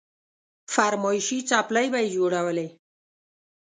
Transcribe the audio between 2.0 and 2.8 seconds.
يې جوړولې.